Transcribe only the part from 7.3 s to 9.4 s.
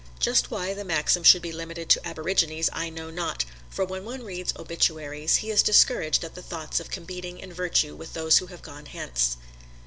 in virtue with those who have gone hence.